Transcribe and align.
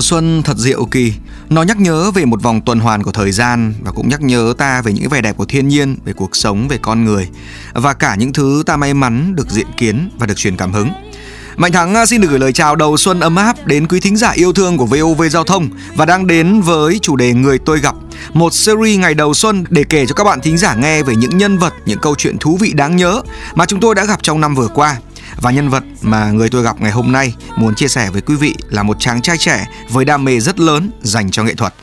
Mùa 0.00 0.04
xuân 0.04 0.42
thật 0.42 0.56
diệu 0.56 0.84
kỳ, 0.84 1.12
nó 1.50 1.62
nhắc 1.62 1.80
nhớ 1.80 2.10
về 2.10 2.24
một 2.24 2.42
vòng 2.42 2.60
tuần 2.60 2.80
hoàn 2.80 3.02
của 3.02 3.12
thời 3.12 3.32
gian 3.32 3.74
và 3.82 3.92
cũng 3.92 4.08
nhắc 4.08 4.20
nhớ 4.22 4.54
ta 4.58 4.82
về 4.82 4.92
những 4.92 5.08
vẻ 5.08 5.20
đẹp 5.20 5.36
của 5.36 5.44
thiên 5.44 5.68
nhiên, 5.68 5.96
về 6.04 6.12
cuộc 6.12 6.36
sống, 6.36 6.68
về 6.68 6.78
con 6.82 7.04
người 7.04 7.28
và 7.72 7.92
cả 7.92 8.14
những 8.14 8.32
thứ 8.32 8.62
ta 8.66 8.76
may 8.76 8.94
mắn 8.94 9.36
được 9.36 9.50
diện 9.50 9.66
kiến 9.76 10.10
và 10.18 10.26
được 10.26 10.36
truyền 10.36 10.56
cảm 10.56 10.72
hứng. 10.72 10.88
Mạnh 11.56 11.72
Thắng 11.72 11.94
à, 11.94 12.06
xin 12.06 12.20
được 12.20 12.28
gửi 12.30 12.38
lời 12.38 12.52
chào 12.52 12.76
đầu 12.76 12.96
xuân 12.96 13.20
ấm 13.20 13.36
áp 13.36 13.66
đến 13.66 13.88
quý 13.88 14.00
thính 14.00 14.16
giả 14.16 14.30
yêu 14.30 14.52
thương 14.52 14.76
của 14.76 14.86
VOV 14.86 15.22
Giao 15.30 15.44
thông 15.44 15.68
và 15.96 16.04
đang 16.04 16.26
đến 16.26 16.60
với 16.60 16.98
chủ 17.02 17.16
đề 17.16 17.32
Người 17.32 17.58
tôi 17.58 17.80
gặp, 17.80 17.94
một 18.32 18.54
series 18.54 18.98
ngày 18.98 19.14
đầu 19.14 19.34
xuân 19.34 19.64
để 19.68 19.84
kể 19.84 20.06
cho 20.06 20.14
các 20.14 20.24
bạn 20.24 20.40
thính 20.40 20.58
giả 20.58 20.74
nghe 20.74 21.02
về 21.02 21.16
những 21.16 21.38
nhân 21.38 21.58
vật, 21.58 21.74
những 21.86 21.98
câu 21.98 22.14
chuyện 22.14 22.38
thú 22.38 22.56
vị 22.56 22.72
đáng 22.72 22.96
nhớ 22.96 23.22
mà 23.54 23.66
chúng 23.66 23.80
tôi 23.80 23.94
đã 23.94 24.04
gặp 24.04 24.22
trong 24.22 24.40
năm 24.40 24.54
vừa 24.54 24.68
qua. 24.68 24.96
Và 25.36 25.50
nhân 25.50 25.68
vật 25.68 25.84
mà 26.02 26.30
người 26.30 26.48
tôi 26.48 26.62
gặp 26.62 26.80
ngày 26.80 26.92
hôm 26.92 27.12
nay 27.12 27.34
muốn 27.56 27.74
chia 27.74 27.88
sẻ 27.88 28.10
với 28.10 28.20
quý 28.20 28.34
vị 28.36 28.54
là 28.68 28.82
một 28.82 28.96
chàng 29.00 29.22
trai 29.22 29.38
trẻ 29.38 29.66
với 29.88 30.04
đam 30.04 30.24
mê 30.24 30.40
rất 30.40 30.60
lớn 30.60 30.90
dành 31.02 31.30
cho 31.30 31.44
nghệ 31.44 31.54
thuật. 31.54 31.74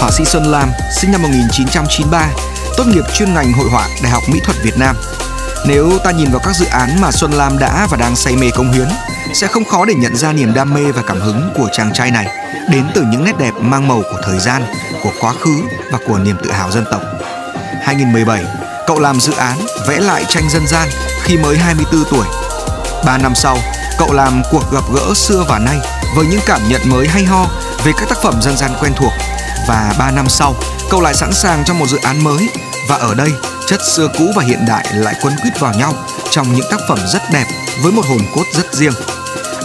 Họa 0.00 0.10
sĩ 0.10 0.24
Xuân 0.24 0.44
Lam, 0.44 0.70
sinh 1.00 1.12
năm 1.12 1.22
1993, 1.22 2.28
tốt 2.76 2.84
nghiệp 2.86 3.04
chuyên 3.14 3.34
ngành 3.34 3.52
hội 3.52 3.70
họa 3.70 3.88
Đại 4.02 4.12
học 4.12 4.22
Mỹ 4.28 4.40
thuật 4.44 4.56
Việt 4.62 4.78
Nam. 4.78 4.96
Nếu 5.66 5.98
ta 6.04 6.10
nhìn 6.10 6.30
vào 6.30 6.40
các 6.44 6.56
dự 6.56 6.66
án 6.66 7.00
mà 7.00 7.12
Xuân 7.12 7.32
Lam 7.32 7.58
đã 7.58 7.86
và 7.90 7.96
đang 7.96 8.16
say 8.16 8.36
mê 8.36 8.50
công 8.54 8.72
hiến, 8.72 8.88
sẽ 9.34 9.46
không 9.46 9.64
khó 9.64 9.84
để 9.84 9.94
nhận 9.94 10.16
ra 10.16 10.32
niềm 10.32 10.54
đam 10.54 10.74
mê 10.74 10.92
và 10.92 11.02
cảm 11.06 11.20
hứng 11.20 11.50
của 11.56 11.68
chàng 11.72 11.92
trai 11.92 12.10
này 12.10 12.26
đến 12.70 12.84
từ 12.94 13.02
những 13.02 13.24
nét 13.24 13.38
đẹp 13.38 13.54
mang 13.60 13.88
màu 13.88 14.02
của 14.02 14.20
thời 14.22 14.38
gian, 14.38 14.62
của 15.02 15.12
quá 15.20 15.32
khứ 15.32 15.62
và 15.92 15.98
của 16.06 16.18
niềm 16.18 16.36
tự 16.42 16.50
hào 16.52 16.70
dân 16.70 16.84
tộc. 16.90 17.02
2017, 17.82 18.44
cậu 18.86 18.98
làm 18.98 19.20
dự 19.20 19.32
án 19.32 19.58
vẽ 19.88 20.00
lại 20.00 20.24
tranh 20.28 20.50
dân 20.50 20.66
gian 20.66 20.88
khi 21.22 21.36
mới 21.36 21.58
24 21.58 22.04
tuổi. 22.10 22.26
3 23.06 23.18
năm 23.18 23.34
sau, 23.34 23.58
cậu 23.98 24.12
làm 24.12 24.42
cuộc 24.50 24.72
gặp 24.72 24.84
gỡ 24.94 25.14
xưa 25.14 25.44
và 25.48 25.58
nay 25.58 25.78
với 26.16 26.26
những 26.26 26.40
cảm 26.46 26.68
nhận 26.68 26.80
mới 26.84 27.08
hay 27.08 27.24
ho 27.24 27.46
về 27.84 27.92
các 27.96 28.08
tác 28.08 28.18
phẩm 28.22 28.42
dân 28.42 28.56
gian 28.56 28.70
quen 28.80 28.92
thuộc 28.96 29.12
và 29.68 29.94
3 29.98 30.10
năm 30.10 30.28
sau, 30.28 30.54
cậu 30.90 31.00
lại 31.00 31.14
sẵn 31.14 31.32
sàng 31.32 31.64
cho 31.64 31.74
một 31.74 31.86
dự 31.86 31.98
án 32.02 32.24
mới 32.24 32.48
và 32.88 32.96
ở 32.96 33.14
đây 33.14 33.32
chất 33.66 33.80
xưa 33.82 34.08
cũ 34.18 34.24
và 34.36 34.42
hiện 34.42 34.64
đại 34.68 34.86
lại 34.94 35.14
quấn 35.22 35.34
quýt 35.42 35.60
vào 35.60 35.74
nhau 35.74 35.94
trong 36.30 36.52
những 36.52 36.66
tác 36.70 36.80
phẩm 36.88 36.98
rất 37.06 37.22
đẹp 37.32 37.46
với 37.82 37.92
một 37.92 38.02
hồn 38.06 38.20
cốt 38.34 38.44
rất 38.52 38.74
riêng. 38.74 38.92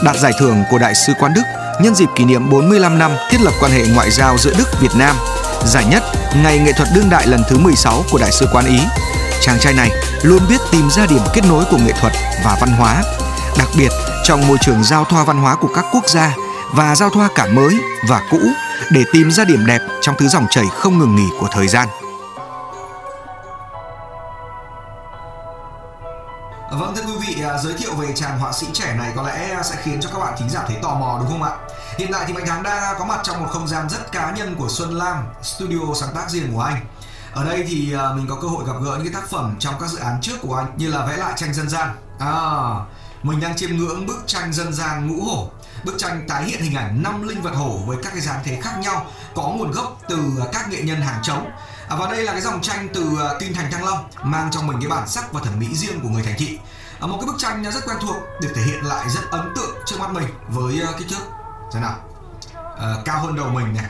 Đạt 0.03 0.16
giải 0.20 0.31
thưởng 0.40 0.64
của 0.70 0.78
Đại 0.78 0.96
sứ 0.96 1.14
quán 1.20 1.34
Đức 1.34 1.42
nhân 1.81 1.96
dịp 1.96 2.09
kỷ 2.16 2.26
niệm 2.26 2.50
45 2.50 3.00
năm 3.00 3.12
thiết 3.30 3.42
lập 3.42 3.53
quan 3.59 3.72
hệ 3.72 3.86
ngoại 3.96 4.12
giao 4.12 4.38
giữa 4.38 4.53
Đức 4.58 4.81
Việt 4.81 4.96
Nam. 4.96 5.16
Giải 5.66 5.86
nhất 5.86 6.03
Ngày 6.44 6.59
nghệ 6.59 6.72
thuật 6.72 6.90
đương 6.96 7.09
đại 7.09 7.28
lần 7.28 7.42
thứ 7.50 7.58
16 7.58 8.03
của 8.12 8.18
Đại 8.18 8.31
sứ 8.31 8.48
quán 8.52 8.66
Ý. 8.66 8.80
Chàng 9.42 9.59
trai 9.59 9.73
này 9.73 9.90
luôn 10.23 10.40
biết 10.50 10.62
tìm 10.72 10.90
ra 10.90 11.06
điểm 11.06 11.22
kết 11.34 11.42
nối 11.50 11.64
của 11.72 11.78
nghệ 11.78 11.92
thuật 12.02 12.14
và 12.44 12.58
văn 12.62 12.70
hóa, 12.70 13.03
đặc 13.58 13.68
biệt 13.78 13.90
trong 14.23 14.48
môi 14.48 14.58
trường 14.62 14.84
giao 14.84 15.06
thoa 15.06 15.23
văn 15.23 15.38
hóa 15.38 15.56
của 15.56 15.70
các 15.76 15.86
quốc 15.92 16.09
gia 16.09 16.36
và 16.73 16.96
giao 16.96 17.09
thoa 17.09 17.30
cả 17.36 17.46
mới 17.46 17.78
và 18.09 18.22
cũ 18.31 18.40
để 18.92 19.04
tìm 19.14 19.31
ra 19.31 19.45
điểm 19.45 19.66
đẹp 19.66 19.81
trong 20.02 20.16
thứ 20.20 20.28
dòng 20.28 20.48
chảy 20.50 20.66
không 20.73 21.00
ngừng 21.00 21.16
nghỉ 21.16 21.28
của 21.40 21.48
thời 21.52 21.68
gian. 21.68 21.88
Vâng 26.72 26.96
thưa 26.96 27.02
quý 27.02 27.14
vị, 27.28 27.44
à, 27.44 27.58
giới 27.58 27.74
thiệu 27.74 27.94
về 27.96 28.08
chàng 28.16 28.40
họa 28.40 28.52
sĩ 28.52 28.68
trẻ 28.74 28.96
này 28.97 29.14
có 29.16 29.22
lẽ 29.22 29.58
sẽ 29.64 29.75
khiến 29.84 30.02
cho 30.02 30.09
các 30.14 30.19
bạn 30.19 30.34
thính 30.38 30.50
giả 30.50 30.64
thấy 30.68 30.78
tò 30.81 30.96
mò 30.96 31.18
đúng 31.19 31.30
không 31.30 31.44
ạ? 31.44 31.52
Hiện 31.97 32.09
tại 32.14 32.24
thì 32.28 32.34
Mạnh 32.34 32.46
Thắng 32.47 32.64
đang 32.64 32.96
có 33.00 33.06
mặt 33.06 33.19
trong 33.24 33.40
một 33.44 33.50
không 33.50 33.68
gian 33.68 33.90
rất 33.90 34.12
cá 34.12 34.31
nhân 34.31 34.56
của 34.56 34.68
Xuân 34.69 34.91
Lam, 34.91 35.18
studio 35.44 35.94
sáng 35.96 36.16
tác 36.16 36.30
riêng 36.30 36.53
của 36.53 36.62
anh. 36.62 36.85
Ở 37.34 37.46
đây 37.46 37.66
thì 37.68 37.94
à, 37.94 38.14
mình 38.16 38.28
có 38.30 38.35
cơ 38.41 38.47
hội 38.47 38.64
gặp 38.68 38.74
gỡ 38.84 38.91
những 38.91 39.03
cái 39.03 39.22
tác 39.22 39.30
phẩm 39.30 39.56
trong 39.59 39.75
các 39.80 39.90
dự 39.90 39.97
án 39.97 40.22
trước 40.22 40.35
của 40.41 40.56
anh 40.56 40.66
như 40.78 40.91
là 40.91 41.06
vẽ 41.06 41.18
lại 41.18 41.34
tranh 41.35 41.53
dân 41.53 41.69
gian. 41.69 41.90
À, 42.19 42.35
mình 43.24 43.40
đang 43.40 43.58
chiêm 43.58 43.78
ngưỡng 43.78 44.06
bức 44.06 44.24
tranh 44.28 44.53
dân 44.53 44.74
gian 44.74 45.08
ngũ 45.08 45.24
hổ 45.24 45.50
Bức 45.85 45.96
tranh 45.97 46.25
tái 46.28 46.44
hiện 46.44 46.62
hình 46.62 46.75
ảnh 46.75 47.03
năm 47.03 47.28
linh 47.28 47.41
vật 47.41 47.56
hổ 47.56 47.78
với 47.85 47.97
các 48.03 48.09
cái 48.09 48.22
dáng 48.22 48.40
thế 48.44 48.62
khác 48.62 48.79
nhau 48.79 49.06
có 49.35 49.44
nguồn 49.44 49.72
gốc 49.72 49.97
từ 50.09 50.19
à, 50.41 50.46
các 50.53 50.69
nghệ 50.69 50.81
nhân 50.81 51.01
hàng 51.01 51.19
trống 51.23 51.51
à, 51.90 51.96
và 51.96 52.12
đây 52.12 52.23
là 52.23 52.31
cái 52.31 52.41
dòng 52.41 52.62
tranh 52.62 52.88
từ 52.94 53.18
à, 53.19 53.29
kinh 53.40 53.53
thành 53.53 53.72
thăng 53.72 53.85
long 53.85 54.09
mang 54.23 54.51
trong 54.51 54.68
mình 54.68 54.78
cái 54.81 54.90
bản 54.90 55.07
sắc 55.07 55.34
và 55.34 55.41
thẩm 55.44 55.59
mỹ 55.59 55.75
riêng 55.75 56.00
của 56.01 56.09
người 56.09 56.23
thành 56.23 56.35
thị. 56.38 56.59
À, 57.00 57.07
một 57.07 57.18
cái 57.22 57.28
bức 57.28 57.35
tranh 57.38 57.72
rất 57.72 57.85
quen 57.85 57.97
thuộc 58.01 58.16
được 58.41 58.50
thể 58.56 58.62
hiện 58.62 58.85
lại 58.85 59.09
rất 59.09 59.22
ấn 59.31 59.53
tượng 59.56 59.75
trước 59.85 60.00
mắt 60.00 60.12
mình 60.12 60.28
với 60.50 60.81
à, 60.81 60.91
kích 61.00 61.07
thước. 61.09 61.25
Thế 61.73 61.79
nào. 61.79 61.96
À, 62.79 62.96
cao 63.06 63.19
hơn 63.19 63.35
đầu 63.35 63.50
mình 63.50 63.73
này. 63.73 63.85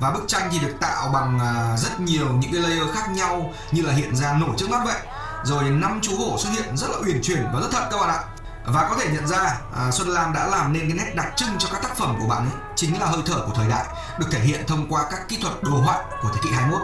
Và 0.00 0.10
bức 0.10 0.24
tranh 0.28 0.48
thì 0.52 0.58
được 0.58 0.74
tạo 0.80 1.08
bằng 1.12 1.40
rất 1.78 2.00
nhiều 2.00 2.28
những 2.32 2.52
cái 2.52 2.60
layer 2.60 2.94
khác 2.94 3.10
nhau 3.10 3.52
như 3.72 3.82
là 3.82 3.92
hiện 3.92 4.16
ra 4.16 4.32
nổi 4.32 4.50
trước 4.56 4.70
mắt 4.70 4.80
vậy. 4.84 5.00
Rồi 5.44 5.64
năm 5.64 6.00
chú 6.02 6.16
hổ 6.16 6.38
xuất 6.38 6.50
hiện 6.50 6.76
rất 6.76 6.90
là 6.90 6.96
uyển 7.06 7.20
chuyển 7.22 7.46
và 7.52 7.60
rất 7.60 7.68
thật 7.72 7.88
các 7.90 8.00
bạn 8.00 8.08
ạ 8.08 8.24
và 8.66 8.86
có 8.90 8.96
thể 9.00 9.10
nhận 9.12 9.26
ra 9.26 9.58
à, 9.76 9.90
Xuân 9.90 10.08
Lam 10.08 10.32
đã 10.32 10.46
làm 10.46 10.72
nên 10.72 10.82
cái 10.88 10.98
nét 10.98 11.14
đặc 11.14 11.26
trưng 11.36 11.48
cho 11.58 11.68
các 11.72 11.82
tác 11.82 11.96
phẩm 11.96 12.16
của 12.20 12.26
bạn 12.26 12.38
ấy 12.38 12.60
chính 12.76 13.00
là 13.00 13.06
hơi 13.06 13.22
thở 13.26 13.34
của 13.46 13.52
thời 13.54 13.68
đại 13.68 13.84
được 14.18 14.26
thể 14.30 14.40
hiện 14.40 14.60
thông 14.66 14.86
qua 14.88 15.04
các 15.10 15.28
kỹ 15.28 15.38
thuật 15.42 15.62
đồ 15.62 15.70
họa 15.70 15.98
của 16.22 16.28
thế 16.34 16.40
kỷ 16.42 16.50
21 16.50 16.80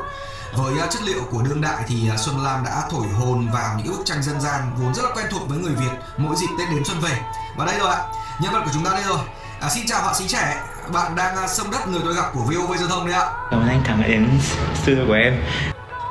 với 0.57 0.75
uh, 0.75 0.91
chất 0.91 1.03
liệu 1.03 1.23
của 1.31 1.43
đương 1.43 1.61
đại 1.61 1.85
thì 1.87 2.11
uh, 2.15 2.21
Xuân 2.21 2.45
Lam 2.45 2.65
đã 2.65 2.83
thổi 2.91 3.07
hồn 3.09 3.49
vào 3.53 3.79
những 3.79 3.93
bức 3.97 4.03
tranh 4.05 4.23
dân 4.23 4.41
gian 4.41 4.63
vốn 4.77 4.95
rất 4.95 5.03
là 5.05 5.11
quen 5.15 5.27
thuộc 5.31 5.49
với 5.49 5.59
người 5.59 5.75
Việt 5.75 5.93
mỗi 6.17 6.37
dịp 6.37 6.47
Tết 6.59 6.69
đến 6.71 6.85
xuân 6.85 7.01
về. 7.01 7.21
Và 7.57 7.67
đây 7.67 7.79
rồi 7.79 7.95
ạ 7.95 8.01
nhân 8.41 8.53
vật 8.53 8.61
của 8.65 8.71
chúng 8.75 8.85
ta 8.85 8.91
đây 8.91 9.03
rồi. 9.09 9.19
À, 9.61 9.69
xin 9.69 9.87
chào 9.87 10.03
họa 10.03 10.15
sĩ 10.15 10.29
trẻ 10.29 10.63
bạn 10.93 11.17
đang 11.17 11.37
à, 11.37 11.45
uh, 11.45 11.51
sông 11.51 11.71
đất 11.71 11.89
người 11.89 12.01
tôi 12.05 12.15
gặp 12.15 12.31
của 12.35 12.41
VOV 12.41 12.77
giao 12.79 12.89
thông 12.89 13.07
đấy 13.07 13.15
ạ. 13.15 13.27
Cảm 13.51 13.61
ơn 13.61 13.69
anh 13.69 13.83
thẳng 13.85 14.03
đã 14.03 14.09
đến 14.09 14.41
xưa 14.87 15.05
của 15.07 15.15
em. 15.15 15.43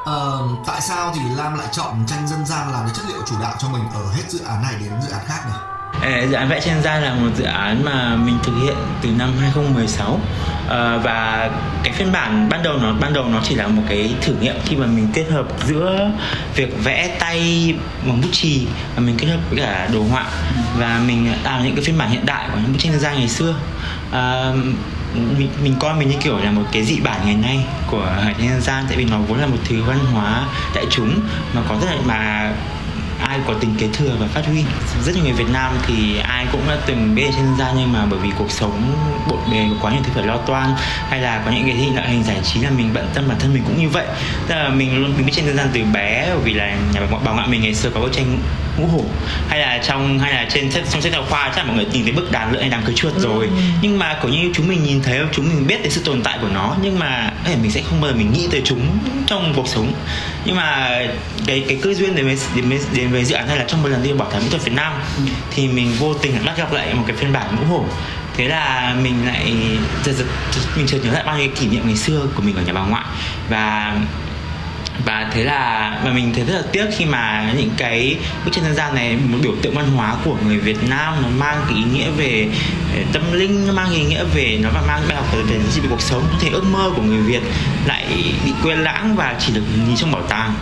Ờ, 0.06 0.40
tại 0.68 0.82
sao 0.82 1.14
thì 1.16 1.22
Lam 1.38 1.58
lại 1.58 1.68
chọn 1.72 2.04
tranh 2.08 2.28
dân 2.28 2.46
gian 2.46 2.72
làm 2.72 2.86
cái 2.86 2.96
chất 2.96 3.06
liệu 3.08 3.22
chủ 3.28 3.36
đạo 3.42 3.54
cho 3.60 3.70
mình 3.70 3.84
ở 3.94 4.14
hết 4.16 4.24
dự 4.30 4.40
án 4.46 4.62
này 4.62 4.74
đến 4.80 4.92
dự 5.02 5.12
án 5.12 5.22
khác 5.28 5.40
nhỉ? 5.48 5.54
À, 6.02 6.22
dự 6.30 6.34
án 6.34 6.50
vẽ 6.50 6.60
tranh 6.60 6.82
gian 6.82 7.04
là 7.04 7.14
một 7.14 7.30
dự 7.38 7.44
án 7.44 7.86
mà 7.86 8.16
mình 8.16 8.38
thực 8.44 8.54
hiện 8.62 8.76
từ 9.02 9.10
năm 9.10 9.34
2016 9.42 10.20
à, 10.70 10.98
và 10.98 11.50
cái 11.84 11.94
phiên 11.94 12.12
bản 12.12 12.50
ban 12.50 12.64
đầu 12.64 12.78
nó 12.78 12.94
ban 13.02 13.14
đầu 13.14 13.26
nó 13.28 13.40
chỉ 13.44 13.56
là 13.56 13.68
một 13.68 13.82
cái 13.90 14.16
thử 14.22 14.34
nghiệm 14.34 14.56
khi 14.66 14.76
mà 14.76 14.86
mình 14.86 15.08
kết 15.14 15.26
hợp 15.32 15.46
giữa 15.68 16.12
việc 16.56 16.84
vẽ 16.84 17.18
tay 17.20 17.74
bằng 18.08 18.22
bút 18.22 18.30
chì 18.32 18.68
và 18.96 19.02
mình 19.02 19.16
kết 19.18 19.28
hợp 19.28 19.40
với 19.50 19.60
cả 19.60 19.90
đồ 19.94 20.04
họa. 20.04 20.26
Và 20.78 21.02
mình 21.08 21.34
làm 21.44 21.64
những 21.64 21.76
cái 21.76 21.84
phiên 21.84 21.98
bản 21.98 22.10
hiện 22.10 22.26
đại 22.26 22.50
của 22.52 22.60
những 22.62 22.74
bức 22.74 22.80
tranh 22.80 22.92
dân 22.92 23.02
gian 23.02 23.16
ngày 23.16 23.30
xưa. 23.30 23.56
À, 24.12 24.54
mình, 25.14 25.50
mình 25.64 25.76
coi 25.80 25.96
mình 25.96 26.10
như 26.10 26.16
kiểu 26.24 26.38
là 26.38 26.52
một 26.52 26.64
cái 26.72 26.84
dị 26.84 27.00
bản 27.00 27.22
ngày 27.26 27.36
nay 27.36 27.66
của 27.88 28.06
hải 28.24 28.36
nhân 28.40 28.62
gian 28.62 28.86
tại 28.88 28.98
vì 28.98 29.06
nó 29.06 29.18
vốn 29.18 29.40
là 29.40 29.48
một 29.48 29.58
thứ 29.66 29.84
văn 29.84 30.00
hóa 30.14 30.48
đại 30.76 30.86
chúng 30.90 31.20
mà 31.54 31.62
có 31.70 31.78
rất 31.82 31.88
là 31.92 32.02
mà 32.06 32.52
ai 33.32 33.40
có 33.48 33.54
tính 33.54 33.76
kế 33.78 33.88
thừa 33.94 34.16
và 34.20 34.28
phát 34.28 34.46
huy. 34.46 34.64
Rất 35.06 35.16
nhiều 35.16 35.24
người 35.24 35.34
Việt 35.34 35.50
Nam 35.54 35.74
thì 35.88 36.18
ai 36.18 36.46
cũng 36.52 36.62
đã 36.68 36.78
từng 36.86 37.16
biết 37.16 37.28
trên 37.36 37.46
gian 37.60 37.76
nhưng 37.78 37.94
mà 37.94 38.06
bởi 38.06 38.20
vì 38.20 38.30
cuộc 38.38 38.52
sống 38.52 38.94
bộn 39.30 39.40
bề 39.52 39.58
quá 39.82 39.92
nhiều 39.92 40.02
thứ 40.04 40.12
phải 40.16 40.24
lo 40.24 40.38
toan 40.38 40.70
hay 41.10 41.22
là 41.22 41.42
có 41.46 41.52
những 41.52 41.64
cái 41.64 41.76
hình 41.76 41.96
hình 41.96 42.24
giải 42.24 42.38
trí 42.44 42.60
là 42.60 42.70
mình 42.70 42.90
bận 42.94 43.08
tâm 43.14 43.28
bản 43.28 43.40
thân 43.40 43.54
mình 43.54 43.64
cũng 43.66 43.82
như 43.82 43.90
vậy. 43.90 44.06
Tức 44.48 44.56
là 44.56 44.70
mình 44.70 45.02
luôn 45.02 45.14
mình 45.18 45.26
biết 45.26 45.32
trên 45.36 45.46
dân 45.46 45.58
gian 45.58 45.68
từ 45.74 45.84
bé 45.94 46.26
bởi 46.30 46.44
vì 46.44 46.54
là 46.54 46.76
nhà 46.94 47.02
bà 47.26 47.32
ngoại 47.32 47.48
mình 47.48 47.62
ngày 47.62 47.76
xưa 47.76 47.90
có 47.94 48.00
bức 48.00 48.14
tranh 48.14 48.38
ngũ 48.78 48.88
hổ 48.88 49.06
hay 49.50 49.60
là 49.60 49.78
trong 49.88 50.20
hay 50.20 50.34
là 50.34 50.48
trên 50.50 50.72
trong 50.72 51.02
sách 51.02 51.12
giáo 51.12 51.26
khoa 51.30 51.52
chắc 51.56 51.58
là 51.58 51.64
mọi 51.64 51.76
người 51.76 51.86
nhìn 51.94 52.04
thấy 52.04 52.12
bức 52.12 52.32
đàn 52.32 52.52
lưỡi 52.52 52.70
đàn 52.70 52.82
cưới 52.86 52.96
chuột 52.96 53.14
rồi. 53.18 53.46
Ừ. 53.46 53.52
nhưng 53.82 54.00
mà 54.00 54.20
kiểu 54.22 54.32
như 54.32 54.52
chúng 54.54 54.68
mình 54.68 54.84
nhìn 54.84 55.02
thấy 55.04 55.20
chúng 55.32 55.50
mình 55.50 55.68
biết 55.68 55.78
tới 55.82 55.92
sự 55.92 56.02
tồn 56.06 56.22
tại 56.24 56.38
của 56.42 56.50
nó 56.54 56.76
nhưng 56.82 57.00
mà 57.00 57.32
ấy, 57.46 57.56
mình 57.62 57.72
sẽ 57.72 57.82
không 57.90 58.02
bao 58.02 58.12
giờ 58.12 58.18
mình 58.18 58.34
nghĩ 58.34 58.48
tới 58.52 58.62
chúng 58.66 58.98
trong 59.28 59.54
cuộc 59.56 59.68
sống. 59.68 59.94
Nhưng 60.46 60.56
mà 60.56 61.00
cái 61.48 61.64
cái 61.68 61.78
cơ 61.82 61.94
duyên 61.94 62.16
đến 62.16 62.26
với 62.26 62.38
đến, 62.56 62.80
đến 62.96 63.12
với 63.12 63.21
dự 63.26 63.36
án 63.36 63.48
này 63.48 63.58
là 63.58 63.66
trong 63.68 63.84
một 63.84 63.90
lần 63.90 64.04
đi 64.04 64.14
bảo 64.14 64.32
tàng 64.32 64.42
mỹ 64.42 64.50
thuật 64.50 64.64
Việt 64.64 64.74
Nam. 64.74 64.94
Ừ. 65.18 65.24
thì 65.52 65.68
mình 65.68 65.92
vô 66.00 66.14
tình 66.14 66.34
bắt 66.46 66.58
gặp 66.58 66.74
lại 66.74 66.94
một 66.94 67.04
cái 67.08 67.16
phiên 67.18 67.34
bản 67.34 67.56
ngũ 67.56 67.78
hổ. 67.78 67.86
Thế 68.38 68.48
là 68.48 68.96
mình 69.04 69.26
lại 69.26 69.54
giật, 70.04 70.14
giật, 70.14 70.26
mình 70.78 70.88
chợt 70.88 70.98
nhớ 71.04 71.12
lại 71.12 71.24
bao 71.26 71.38
nhiêu 71.38 71.50
kỷ 71.56 71.68
niệm 71.68 71.82
ngày 71.86 71.96
xưa 71.96 72.28
của 72.36 72.42
mình 72.42 72.56
ở 72.56 72.62
nhà 72.62 72.74
bà 72.74 72.82
ngoại. 72.82 73.06
Và 73.50 73.96
và 75.06 75.30
thế 75.34 75.44
là 75.44 76.00
mà 76.06 76.12
mình 76.12 76.34
thấy 76.36 76.46
rất 76.46 76.54
là 76.54 76.64
tiếc 76.72 76.86
khi 76.98 77.06
mà 77.06 77.54
những 77.58 77.70
cái 77.78 78.18
bức 78.46 78.52
tranh 78.54 78.64
dân 78.64 78.76
gian 78.76 78.96
này 78.96 79.18
một 79.28 79.38
biểu 79.42 79.54
tượng 79.62 79.76
văn 79.76 79.92
hóa 79.96 80.16
của 80.26 80.36
người 80.46 80.58
Việt 80.58 80.78
Nam 80.90 81.14
nó 81.22 81.28
mang 81.38 81.58
cái 81.70 81.78
ý 81.78 81.84
nghĩa 81.94 82.10
về 82.18 82.48
tâm 83.14 83.34
linh 83.34 83.68
nó 83.68 83.74
mang 83.74 83.92
ý 83.92 84.04
nghĩa 84.04 84.24
về 84.24 84.60
nó 84.62 84.70
và 84.74 84.82
mang 84.88 85.02
bài 85.08 85.18
học 85.18 85.26
về 85.34 85.44
về 85.58 85.90
cuộc 85.90 86.02
sống. 86.02 86.24
Thể 86.42 86.50
ước 86.50 86.64
mơ 86.64 86.92
của 86.96 87.02
người 87.02 87.22
Việt 87.22 87.42
lại 87.86 88.06
bị 88.46 88.52
quên 88.64 88.84
lãng 88.84 89.16
và 89.16 89.36
chỉ 89.40 89.54
được 89.54 89.64
nhìn 89.88 89.96
trong 89.96 90.12
bảo 90.12 90.22
tàng 90.22 90.54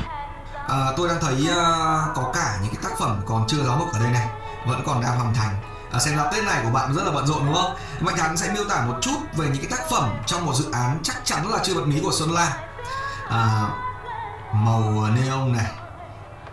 à, 0.70 0.92
tôi 0.98 1.08
đang 1.08 1.22
thấy 1.22 1.34
uh, 1.34 2.16
có 2.16 2.32
cả 2.34 2.58
những 2.62 2.74
cái 2.76 2.84
tác 2.84 3.00
phẩm 3.00 3.22
còn 3.26 3.48
chưa 3.48 3.64
giáo 3.64 3.78
mực 3.78 3.94
ở 3.94 4.00
đây 4.00 4.12
này 4.12 4.28
vẫn 4.68 4.84
còn 4.86 5.02
đang 5.02 5.20
hoàn 5.20 5.34
thành. 5.34 5.56
À, 5.92 6.00
xem 6.00 6.18
là 6.18 6.32
tên 6.34 6.46
này 6.46 6.60
của 6.64 6.70
bạn 6.70 6.94
rất 6.94 7.04
là 7.06 7.12
bận 7.12 7.28
rộn 7.28 7.46
đúng 7.46 7.56
không? 7.56 7.76
Mạnh 8.00 8.18
thắng 8.18 8.38
sẽ 8.38 8.52
miêu 8.54 8.64
tả 8.70 8.86
một 8.86 8.96
chút 9.02 9.18
về 9.34 9.46
những 9.46 9.68
cái 9.68 9.72
tác 9.72 9.90
phẩm 9.90 10.10
trong 10.26 10.46
một 10.46 10.54
dự 10.56 10.72
án 10.72 11.00
chắc 11.04 11.16
chắn 11.24 11.52
là 11.52 11.60
chưa 11.64 11.74
bật 11.74 11.86
mí 11.86 12.00
của 12.04 12.12
xuân 12.14 12.32
la. 12.32 12.58
À, 13.30 13.68
màu 14.54 15.08
neon 15.16 15.54
này 15.54 15.72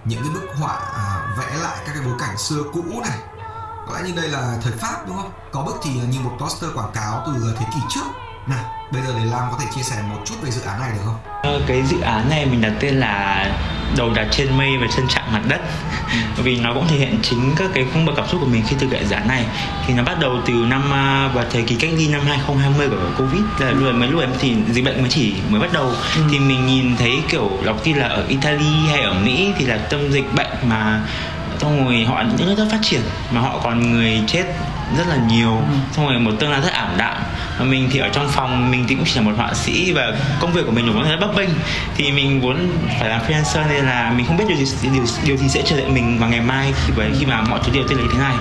những 0.04 0.22
cái 0.22 0.30
bức 0.34 0.56
họa 0.60 0.76
à, 0.96 1.20
vẽ 1.38 1.56
lại 1.62 1.76
các 1.86 1.92
cái 1.94 2.02
bối 2.04 2.14
cảnh 2.18 2.38
xưa 2.38 2.62
cũ 2.72 2.82
này. 3.08 3.18
Có 3.88 3.94
lẽ 3.94 4.00
như 4.08 4.12
đây 4.16 4.28
là 4.28 4.58
thời 4.62 4.72
Pháp 4.72 5.06
đúng 5.06 5.16
không? 5.16 5.30
Có 5.52 5.62
bức 5.62 5.76
thì 5.82 5.90
như 5.90 6.20
một 6.20 6.36
poster 6.38 6.70
quảng 6.74 6.92
cáo 6.94 7.22
từ 7.26 7.54
thế 7.58 7.66
kỷ 7.74 7.80
trước. 7.88 8.06
Nào 8.46 8.64
bây 8.92 9.02
giờ 9.02 9.12
thì 9.18 9.24
Lam 9.24 9.50
có 9.50 9.56
thể 9.60 9.66
chia 9.74 9.82
sẻ 9.82 10.02
một 10.02 10.18
chút 10.24 10.34
về 10.42 10.50
dự 10.50 10.62
án 10.62 10.80
này 10.80 10.90
được 10.92 11.00
không? 11.04 11.18
Cái 11.68 11.82
dự 11.86 12.00
án 12.00 12.28
này 12.28 12.46
mình 12.46 12.60
đặt 12.60 12.72
tên 12.80 13.00
là 13.00 13.44
đầu 13.96 14.12
đặt 14.14 14.26
trên 14.30 14.56
mây 14.58 14.76
và 14.80 14.86
chân 14.96 15.06
chạm 15.08 15.24
mặt 15.32 15.42
đất. 15.48 15.60
Bởi 16.34 16.42
vì 16.42 16.56
nó 16.56 16.74
cũng 16.74 16.88
thể 16.88 16.96
hiện 16.96 17.18
chính 17.22 17.54
các 17.56 17.70
cái 17.74 17.86
cung 17.94 18.04
bậc 18.04 18.16
cảm 18.16 18.26
xúc 18.28 18.40
của 18.40 18.46
mình 18.46 18.62
khi 18.68 18.76
thực 18.80 18.90
hiện 18.90 19.06
dự 19.08 19.14
án 19.16 19.28
này. 19.28 19.44
Thì 19.86 19.94
nó 19.94 20.02
bắt 20.02 20.20
đầu 20.20 20.40
từ 20.46 20.52
năm 20.52 20.92
à, 20.92 21.30
vào 21.34 21.44
thời 21.52 21.62
kỳ 21.62 21.74
cách 21.74 21.90
ly 21.96 22.08
năm 22.08 22.20
2020 22.26 22.88
của 22.88 23.10
covid. 23.18 23.42
Là 23.58 23.70
lúc 23.70 23.94
mấy 23.94 24.08
lúc 24.08 24.20
em 24.20 24.30
thì 24.38 24.54
dịch 24.72 24.84
bệnh 24.84 25.00
mới 25.00 25.10
chỉ 25.10 25.34
mới 25.50 25.60
bắt 25.60 25.72
đầu. 25.72 25.86
Ừ. 26.16 26.22
thì 26.30 26.38
mình 26.38 26.66
nhìn 26.66 26.96
thấy 26.96 27.22
kiểu 27.28 27.50
đầu 27.64 27.76
tiên 27.84 27.98
là 27.98 28.06
ở 28.06 28.24
Italy 28.28 28.72
hay 28.90 29.00
ở 29.00 29.14
Mỹ 29.24 29.52
thì 29.58 29.64
là 29.66 29.76
tâm 29.76 30.10
dịch 30.12 30.34
bệnh 30.34 30.50
mà 30.68 31.00
xong 31.58 31.84
rồi 31.84 32.04
họ 32.04 32.22
những 32.38 32.46
nước 32.46 32.54
rất 32.58 32.68
phát 32.70 32.78
triển 32.82 33.00
mà 33.30 33.40
họ 33.40 33.60
còn 33.64 33.92
người 33.92 34.20
chết 34.26 34.44
rất 34.96 35.08
là 35.08 35.16
nhiều. 35.16 35.56
Ừ. 35.56 35.76
xong 35.92 36.06
rồi 36.06 36.18
một 36.18 36.30
tương 36.40 36.50
lai 36.50 36.60
rất 36.60 36.72
ảm 36.72 36.88
đạm. 36.96 37.16
Và 37.58 37.64
mình 37.64 37.88
thì 37.92 37.98
ở 37.98 38.08
trong 38.08 38.28
phòng 38.28 38.70
mình 38.70 38.84
thì 38.88 38.94
cũng 38.94 39.04
chỉ 39.04 39.14
là 39.14 39.20
một 39.20 39.32
họa 39.36 39.54
sĩ 39.54 39.92
và 39.92 40.12
công 40.40 40.52
việc 40.52 40.62
của 40.66 40.72
mình 40.72 40.92
cũng 40.92 41.10
rất 41.10 41.16
bấp 41.20 41.36
bênh. 41.36 41.50
Thì 41.96 42.12
mình 42.12 42.40
muốn 42.40 42.68
phải 42.98 43.08
làm 43.08 43.20
freelancer 43.20 43.68
nên 43.68 43.84
là 43.84 44.12
mình 44.16 44.26
không 44.26 44.36
biết 44.36 44.44
điều 44.48 44.56
gì 44.56 44.88
điều, 44.92 45.04
điều 45.24 45.36
gì 45.36 45.48
sẽ 45.48 45.62
chờ 45.62 45.76
đợi 45.76 45.88
mình 45.88 46.18
vào 46.18 46.30
ngày 46.30 46.40
mai 46.40 46.72
khi, 46.86 46.92
khi 47.18 47.26
mà 47.26 47.42
mọi 47.42 47.60
thứ 47.64 47.72
đều 47.72 47.84
tên 47.88 47.98
là 47.98 48.04
thế 48.12 48.18
này. 48.18 48.34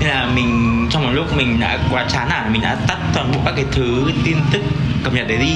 Nên 0.00 0.08
là 0.08 0.26
mình 0.34 0.86
trong 0.90 1.04
một 1.04 1.10
lúc 1.12 1.36
mình 1.36 1.60
đã 1.60 1.78
quá 1.90 2.04
chán 2.08 2.28
nản 2.28 2.52
mình 2.52 2.62
đã 2.62 2.76
tắt 2.88 2.98
toàn 3.14 3.32
bộ 3.32 3.40
các 3.44 3.52
cái 3.56 3.64
thứ 3.72 4.12
tin 4.24 4.36
tức 4.52 4.62
cập 5.04 5.14
nhật 5.14 5.28
đấy 5.28 5.38
đi. 5.38 5.54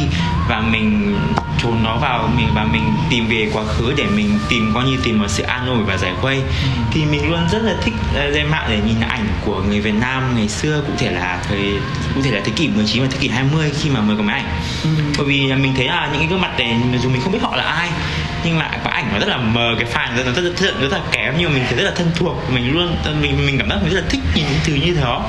Và 0.48 0.60
mình 0.60 1.16
trốn 1.62 1.82
nó 1.84 1.96
vào 1.96 2.30
mình 2.36 2.48
và 2.54 2.64
mình 2.64 2.82
tìm 3.10 3.26
về 3.28 3.50
quá 3.52 3.64
khứ 3.64 3.94
để 3.96 4.04
mình 4.14 4.38
tìm 4.48 4.70
coi 4.74 4.84
như 4.84 4.96
tìm 5.04 5.18
một 5.18 5.28
sự 5.28 5.42
an 5.42 5.66
ủi 5.66 5.82
và 5.82 5.96
giải 5.96 6.12
khuây. 6.20 6.36
Ừ. 6.36 6.82
thì 6.92 7.04
mình 7.04 7.30
luôn 7.30 7.48
rất 7.52 7.62
là 7.62 7.74
thích 7.82 7.94
uh, 8.10 8.34
lên 8.34 8.46
mạng 8.46 8.66
để 8.70 8.80
nhìn 8.86 9.00
ảnh 9.00 9.26
của 9.44 9.62
người 9.62 9.80
Việt 9.80 9.94
Nam 9.94 10.22
ngày 10.36 10.48
xưa 10.48 10.82
cụ 10.86 10.92
thể 10.98 11.10
là 11.10 11.38
thời 11.48 11.72
cụ 12.14 12.20
thể 12.22 12.30
là 12.30 12.40
thế 12.44 12.52
kỷ 12.56 12.68
19 12.68 13.02
và 13.02 13.08
thế 13.10 13.18
kỷ 13.20 13.28
20 13.28 13.70
khi 13.80 13.90
mà 13.90 14.00
mới 14.00 14.16
có 14.16 14.22
máy 14.22 14.40
ảnh. 14.40 14.60
Ừ. 14.82 14.88
bởi 15.18 15.26
vì 15.26 15.52
mình 15.54 15.74
thấy 15.76 15.86
là 15.86 16.08
những 16.12 16.18
cái 16.18 16.28
gương 16.28 16.40
mặt 16.40 16.58
này 16.58 16.76
dù 17.02 17.10
mình 17.10 17.20
không 17.20 17.32
biết 17.32 17.42
họ 17.42 17.56
là 17.56 17.64
ai 17.64 17.90
nhưng 18.44 18.58
mà 18.58 18.70
cái 18.84 18.92
ảnh 18.92 19.08
nó 19.12 19.18
rất 19.18 19.28
là 19.28 19.36
mờ 19.36 19.74
cái 19.78 19.88
file 19.92 20.16
nó 20.16 20.32
rất, 20.32 20.42
rất, 20.42 20.58
rất, 20.58 20.80
rất 20.80 20.92
là 20.92 21.00
kém 21.12 21.34
nhưng 21.38 21.50
mà 21.50 21.54
mình 21.54 21.64
thấy 21.68 21.78
rất 21.78 21.84
là 21.84 21.92
thân 21.96 22.10
thuộc. 22.14 22.50
Mình 22.50 22.72
luôn 22.72 22.96
mình 23.20 23.46
mình 23.46 23.58
cảm 23.58 23.70
giác 23.70 23.76
mình 23.82 23.94
rất 23.94 24.00
là 24.00 24.06
thích 24.10 24.20
nhìn 24.34 24.44
những 24.44 24.60
thứ 24.64 24.74
như 24.74 24.94
thế. 24.94 25.00
Đó 25.00 25.28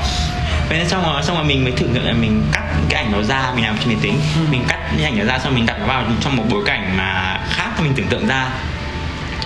vậy 0.69 0.77
nên 0.77 0.89
xong 0.89 1.03
rồi 1.03 1.23
xong 1.23 1.35
rồi 1.35 1.45
mình 1.45 1.63
mới 1.63 1.73
thử 1.73 1.85
nghiệm 1.85 2.05
là 2.05 2.13
mình 2.13 2.43
cắt 2.53 2.62
cái 2.89 3.03
ảnh 3.03 3.11
nó 3.11 3.21
ra 3.21 3.51
mình 3.55 3.63
làm 3.65 3.77
trên 3.77 3.87
máy 3.87 3.97
tính 4.01 4.19
ừ. 4.35 4.41
mình 4.51 4.63
cắt 4.67 4.79
cái 4.97 5.03
ảnh 5.03 5.17
nó 5.17 5.25
ra 5.25 5.39
xong 5.39 5.55
mình 5.55 5.65
đặt 5.65 5.77
nó 5.79 5.85
vào 5.85 6.03
trong 6.21 6.35
một 6.35 6.43
bối 6.49 6.63
cảnh 6.65 6.97
mà 6.97 7.39
khác 7.49 7.69
mình 7.79 7.93
tưởng 7.95 8.07
tượng 8.07 8.27
ra 8.27 8.49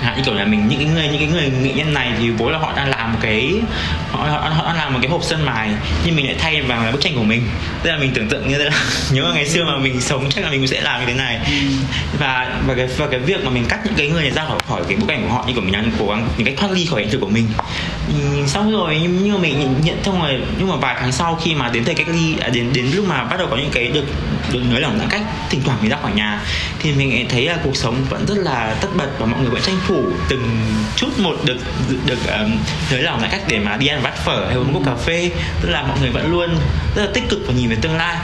à, 0.02 0.14
như 0.18 0.24
kiểu 0.26 0.34
là 0.34 0.46
mình 0.46 0.68
những 0.68 0.80
cái 0.80 0.88
người 0.88 1.08
những 1.08 1.20
cái 1.20 1.28
người 1.28 1.52
nghệ 1.62 1.74
nhân 1.74 1.94
này 1.94 2.12
thì 2.20 2.32
bố 2.38 2.50
là 2.50 2.58
họ 2.58 2.74
đang 2.76 2.90
làm 2.90 3.14
một 3.14 3.20
cái 3.22 3.54
họ, 4.12 4.24
họ, 4.24 4.50
họ 4.50 4.66
đang 4.66 4.78
làm 4.78 4.94
một 4.94 5.00
cái 5.02 5.12
hộp 5.12 5.24
sơn 5.24 5.46
mài 5.46 5.70
nhưng 6.06 6.16
mình 6.16 6.26
lại 6.26 6.36
thay 6.40 6.62
vào 6.62 6.86
là 6.86 6.92
bức 6.92 7.02
tranh 7.02 7.16
của 7.16 7.24
mình. 7.24 7.42
Tức 7.84 7.92
là 7.92 7.98
mình 7.98 8.12
tưởng 8.14 8.30
tượng 8.30 8.48
như 8.48 8.58
thế 8.58 8.64
là 8.64 8.72
nhớ 9.12 9.32
ngày 9.36 9.50
xưa 9.50 9.64
mà 9.64 9.78
mình 9.78 10.02
sống 10.02 10.30
chắc 10.30 10.44
là 10.44 10.50
mình 10.50 10.60
cũng 10.60 10.68
sẽ 10.68 10.82
làm 10.82 11.00
như 11.00 11.06
thế 11.06 11.14
này. 11.14 11.40
Và 12.20 12.56
và 12.68 12.74
cái 12.74 12.88
và 12.98 13.08
cái 13.08 13.20
việc 13.20 13.44
mà 13.44 13.50
mình 13.50 13.66
cắt 13.70 13.80
những 13.86 13.94
cái 13.98 14.08
người 14.08 14.22
này 14.22 14.32
ra 14.32 14.46
khỏi 14.46 14.60
khỏi 14.68 14.82
cái 14.88 14.98
bức 14.98 15.10
ảnh 15.10 15.28
của 15.28 15.34
họ 15.34 15.46
như 15.48 15.54
của 15.54 15.62
mình 15.62 15.72
đang 15.72 15.92
cố 16.00 16.08
gắng 16.08 16.28
những 16.38 16.46
cách 16.46 16.56
thoát 16.58 16.72
ly 16.72 16.86
khỏi 16.86 17.02
hiện 17.02 17.12
thực 17.12 17.22
của 17.22 17.30
mình. 17.30 17.48
Xong 18.48 18.72
rồi 18.72 19.00
nhưng, 19.02 19.20
nhưng 19.24 19.34
mà 19.34 19.40
mình 19.40 19.60
nhận, 19.60 19.76
nhận 19.84 20.04
thông 20.04 20.22
rồi 20.22 20.42
nhưng 20.58 20.68
mà 20.68 20.76
vài 20.76 20.96
tháng 21.00 21.12
sau 21.12 21.36
khi 21.36 21.56
mà 21.56 21.70
đến 21.70 21.86
thời 21.86 21.96
cách 21.96 22.08
ly 22.10 22.36
à, 22.40 22.50
đến 22.50 22.70
đến 22.74 22.86
lúc 22.94 23.06
mà 23.08 23.24
bắt 23.24 23.38
đầu 23.40 23.48
có 23.52 23.58
những 23.58 23.72
cái 23.72 23.88
được 23.88 24.06
được 24.52 24.62
nới 24.72 24.82
lỏng 24.82 25.00
giãn 25.00 25.08
cách 25.10 25.22
thỉnh 25.50 25.62
thoảng 25.66 25.78
mình 25.82 25.92
ra 25.92 25.98
khỏi 26.02 26.12
nhà 26.16 26.42
thì 26.80 26.92
mình 26.94 27.26
thấy 27.30 27.46
là 27.46 27.58
cuộc 27.64 27.76
sống 27.76 27.96
vẫn 28.10 28.26
rất 28.28 28.38
là 28.38 28.76
tất 28.82 28.88
bật 28.96 29.10
và 29.20 29.26
mọi 29.26 29.42
người 29.42 29.50
vẫn 29.50 29.62
tranh 29.62 29.78
thủ 29.88 30.06
từng 30.30 30.60
chút 30.96 31.20
một 31.20 31.36
được 31.46 31.58
được 32.06 32.20
um, 32.28 32.58
nới 32.92 33.02
lỏng 33.02 33.22
giãn 33.22 33.30
cách 33.32 33.42
để 33.48 33.60
mà 33.60 33.78
đi 33.78 33.88
ăn 33.88 34.02
vắt 34.02 34.18
phở 34.18 34.46
hay 34.48 34.56
uống 34.56 34.74
cốc 34.74 34.84
cà 34.86 34.96
phê. 34.96 35.32
Tức 35.62 35.70
là 35.70 35.84
mọi 35.84 36.00
người 36.00 36.10
vẫn 36.10 36.32
luôn 36.32 36.50
rất 36.96 37.06
là 37.06 37.12
tích 37.14 37.30
cực 37.30 37.40
và 37.48 37.54
nhìn 37.54 37.70
về 37.70 37.78
tương 37.82 37.98
lai. 37.98 38.18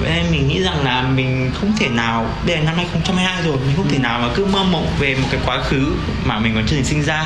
Vậy 0.00 0.10
nên 0.14 0.30
mình 0.30 0.48
nghĩ 0.48 0.62
rằng 0.62 0.84
là 0.84 1.02
mình 1.02 1.50
không 1.60 1.72
thể 1.78 1.88
nào 1.88 2.26
đây 2.46 2.56
là 2.56 2.62
năm 2.62 2.74
2022 2.76 3.42
rồi 3.42 3.56
mình 3.66 3.76
không 3.76 3.88
thể 3.88 3.98
nào 3.98 4.18
mà 4.18 4.28
cứ 4.34 4.44
mơ 4.44 4.64
mộng 4.64 4.86
về 4.98 5.14
một 5.14 5.28
cái 5.30 5.40
quá 5.46 5.60
khứ 5.62 5.92
mà 6.24 6.38
mình 6.38 6.54
còn 6.54 6.64
chưa 6.66 6.82
sinh 6.82 7.02
ra. 7.02 7.24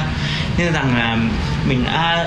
Nên 0.58 0.72
rằng 0.72 0.96
là 0.98 1.16
mình 1.68 1.84
đã 1.84 2.26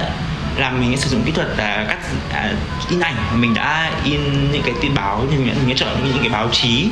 làm 0.57 0.80
mình 0.80 0.98
sử 0.98 1.10
dụng 1.10 1.24
kỹ 1.25 1.31
thuật 1.31 1.48
là 1.57 1.86
cắt 1.90 2.00
à, 2.34 2.54
in 2.90 3.00
ảnh 3.00 3.42
mình 3.42 3.54
đã 3.54 3.92
in 4.04 4.52
những 4.52 4.62
cái 4.66 4.74
tin 4.81 4.96
báo 4.96 5.28
mình 5.31 5.56
mình 5.68 5.78
chọn 5.78 5.90
những 6.04 6.18
cái 6.19 6.30
báo 6.30 6.50
chí 6.52 6.90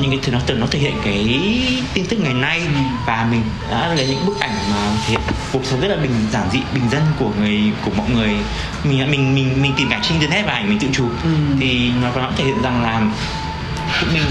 những 0.00 0.10
cái 0.10 0.18
thứ 0.22 0.32
nó 0.32 0.38
nó 0.54 0.66
thể 0.70 0.78
hiện 0.78 0.94
cái 1.04 1.60
tin 1.94 2.06
tức 2.06 2.16
ngày 2.20 2.34
nay 2.34 2.58
ừ. 2.58 2.80
và 3.06 3.26
mình 3.30 3.42
đã 3.70 3.94
lấy 3.94 4.06
những 4.06 4.26
bức 4.26 4.40
ảnh 4.40 4.54
mà 4.70 4.96
thể 5.06 5.10
hiện 5.10 5.20
cuộc 5.52 5.64
sống 5.64 5.80
rất 5.80 5.88
là 5.88 5.96
bình 5.96 6.14
giản 6.32 6.48
dị 6.52 6.60
bình 6.74 6.90
dân 6.90 7.02
của 7.18 7.30
người 7.40 7.60
của 7.84 7.90
mọi 7.96 8.06
người 8.10 8.36
mình 8.84 9.10
mình 9.10 9.34
mình 9.34 9.62
mình 9.62 9.72
tìm 9.76 9.88
cảnh 9.90 10.00
trên 10.02 10.12
internet 10.12 10.46
và 10.46 10.52
ảnh 10.52 10.68
mình 10.68 10.78
tự 10.78 10.88
chụp 10.92 11.10
ừ. 11.24 11.30
thì 11.60 11.90
nó 12.02 12.10
nó 12.20 12.30
thể 12.36 12.44
hiện 12.44 12.62
rằng 12.62 12.82
là 12.82 13.02
mình 14.12 14.22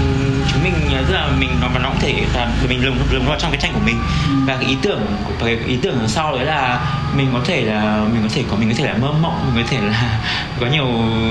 chúng 0.52 0.62
mình 0.64 0.74
rất 1.08 1.14
là 1.14 1.28
mình 1.38 1.50
nó 1.60 1.68
nó 1.82 1.88
cũng 1.88 2.00
thể 2.00 2.14
là 2.34 2.48
mình 2.68 2.84
lồng 2.84 2.98
lồng 3.10 3.26
vào 3.26 3.38
trong 3.38 3.50
cái 3.50 3.60
tranh 3.60 3.72
của 3.72 3.80
mình 3.84 3.98
ừ. 4.28 4.34
và 4.46 4.56
cái 4.56 4.64
ý 4.64 4.76
tưởng 4.82 5.00
và 5.26 5.46
cái 5.46 5.58
ý 5.66 5.76
tưởng 5.82 5.98
sau 6.08 6.36
đấy 6.36 6.44
là 6.44 6.80
mình 7.16 7.28
có 7.32 7.40
thể 7.44 7.62
là 7.62 8.04
mình 8.12 8.22
có 8.22 8.28
thể 8.34 8.44
có 8.50 8.56
mình 8.56 8.68
có 8.68 8.74
thể 8.78 8.84
là 8.84 8.94
mơ 9.00 9.12
mộng 9.12 9.50
mình 9.54 9.64
có 9.64 9.70
thể 9.70 9.80
là 9.80 10.20
có 10.60 10.66
nhiều 10.66 10.86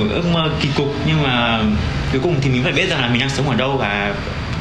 ước 0.09 0.25
mơ 0.33 0.50
kỳ 0.62 0.69
cục 0.75 0.95
nhưng 1.07 1.24
mà 1.24 1.59
cuối 2.12 2.21
cùng 2.24 2.35
thì 2.41 2.50
mình 2.50 2.63
phải 2.63 2.71
biết 2.71 2.89
rằng 2.89 3.01
là 3.01 3.07
mình 3.07 3.19
đang 3.19 3.30
sống 3.30 3.50
ở 3.50 3.56
đâu 3.56 3.77
và 3.77 4.13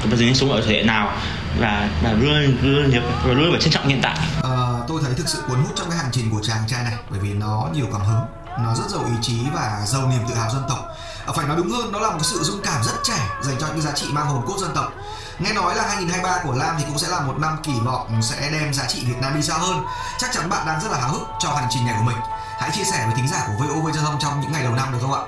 và 0.04 0.16
mình 0.16 0.26
đang 0.26 0.34
sống 0.34 0.52
ở 0.52 0.62
đại 0.69 0.82
nào 0.82 1.12
và 1.58 1.88
và 2.02 2.12
luôn 2.20 2.56
luôn 2.62 2.90
và 3.24 3.34
luôn 3.34 3.50
phải 3.50 3.60
trân 3.60 3.72
trọng 3.72 3.88
hiện 3.88 4.00
tại. 4.02 4.16
À, 4.42 4.50
tôi 4.93 5.00
thấy 5.05 5.15
thực 5.15 5.29
sự 5.29 5.43
cuốn 5.49 5.59
hút 5.59 5.73
trong 5.77 5.91
cái 5.91 5.99
hành 5.99 6.11
trình 6.12 6.31
của 6.31 6.41
chàng 6.43 6.62
trai 6.67 6.85
này 6.85 6.94
bởi 7.11 7.21
vì 7.21 7.33
nó 7.35 7.69
nhiều 7.75 7.87
cảm 7.93 8.00
hứng 8.00 8.27
nó 8.59 8.75
rất 8.75 8.85
giàu 8.91 9.05
ý 9.05 9.12
chí 9.23 9.39
và 9.55 9.83
giàu 9.87 10.09
niềm 10.09 10.21
tự 10.29 10.35
hào 10.35 10.50
dân 10.50 10.62
tộc. 10.69 10.79
À, 11.27 11.33
phải 11.37 11.47
nói 11.47 11.56
đúng 11.56 11.71
hơn 11.71 11.93
nó 11.93 11.99
là 11.99 12.11
một 12.11 12.23
sự 12.23 12.43
dũng 12.43 12.61
cảm 12.65 12.83
rất 12.85 12.93
trẻ 13.05 13.29
dành 13.43 13.56
cho 13.61 13.67
những 13.67 13.81
giá 13.81 13.93
trị 13.93 14.06
mang 14.12 14.27
hồn 14.27 14.44
cốt 14.47 14.59
dân 14.59 14.71
tộc. 14.75 14.93
Nghe 15.39 15.53
nói 15.53 15.75
là 15.77 15.83
2023 15.83 16.43
của 16.44 16.53
Lam 16.53 16.75
thì 16.79 16.85
cũng 16.89 16.99
sẽ 16.99 17.09
là 17.09 17.21
một 17.21 17.35
năm 17.39 17.56
kỳ 17.62 17.73
vọng 17.85 18.23
sẽ 18.23 18.50
đem 18.53 18.75
giá 18.75 18.85
trị 18.87 19.05
Việt 19.06 19.17
Nam 19.21 19.35
đi 19.35 19.43
xa 19.43 19.55
hơn. 19.55 19.85
Chắc 20.19 20.33
chắn 20.33 20.49
bạn 20.49 20.67
đang 20.67 20.81
rất 20.81 20.89
là 20.93 20.99
háo 20.99 21.12
hức 21.12 21.23
cho 21.41 21.49
hành 21.49 21.69
trình 21.71 21.87
này 21.87 21.94
của 21.99 22.05
mình. 22.05 22.19
Hãy 22.59 22.71
chia 22.71 22.85
sẻ 22.85 23.06
với 23.06 23.15
thính 23.17 23.29
giả 23.29 23.47
của 23.47 23.65
VOV 23.65 23.94
Giao 23.94 24.05
thông 24.05 24.17
trong 24.21 24.41
những 24.41 24.53
ngày 24.53 24.62
đầu 24.62 24.75
năm 24.75 24.93
được 24.93 24.99
không 25.03 25.12
ạ? 25.12 25.23